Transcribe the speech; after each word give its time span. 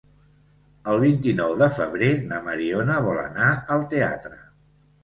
El 0.93 0.97
vint-i-nou 1.03 1.53
de 1.59 1.69
febrer 1.77 2.09
na 2.33 2.41
Mariona 2.49 2.99
vol 3.11 3.25
anar 3.29 3.53
al 3.79 3.89
teatre. 3.95 4.43